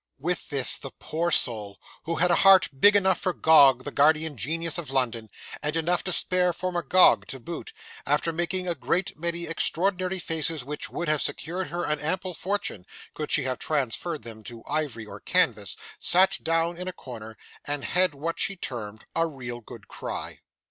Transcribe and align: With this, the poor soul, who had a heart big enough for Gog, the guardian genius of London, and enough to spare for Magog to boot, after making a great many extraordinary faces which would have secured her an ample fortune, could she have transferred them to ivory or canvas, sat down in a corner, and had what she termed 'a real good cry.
With 0.17 0.49
this, 0.49 0.79
the 0.79 0.89
poor 0.97 1.29
soul, 1.29 1.79
who 2.05 2.15
had 2.15 2.31
a 2.31 2.37
heart 2.41 2.69
big 2.79 2.95
enough 2.95 3.19
for 3.19 3.33
Gog, 3.33 3.83
the 3.83 3.91
guardian 3.91 4.35
genius 4.35 4.79
of 4.79 4.89
London, 4.89 5.29
and 5.61 5.75
enough 5.75 6.03
to 6.05 6.11
spare 6.11 6.53
for 6.53 6.71
Magog 6.71 7.27
to 7.27 7.39
boot, 7.39 7.71
after 8.03 8.33
making 8.33 8.67
a 8.67 8.73
great 8.73 9.15
many 9.15 9.45
extraordinary 9.45 10.17
faces 10.17 10.65
which 10.65 10.89
would 10.89 11.07
have 11.07 11.21
secured 11.21 11.67
her 11.67 11.83
an 11.85 11.99
ample 11.99 12.33
fortune, 12.33 12.87
could 13.13 13.29
she 13.29 13.43
have 13.43 13.59
transferred 13.59 14.23
them 14.23 14.41
to 14.45 14.63
ivory 14.67 15.05
or 15.05 15.19
canvas, 15.19 15.77
sat 15.99 16.43
down 16.43 16.77
in 16.77 16.87
a 16.87 16.93
corner, 16.93 17.37
and 17.65 17.85
had 17.85 18.15
what 18.15 18.39
she 18.39 18.55
termed 18.55 19.05
'a 19.15 19.27
real 19.27 19.61
good 19.61 19.87
cry. 19.87 20.39